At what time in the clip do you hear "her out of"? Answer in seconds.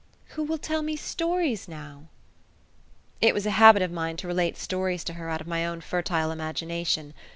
5.13-5.47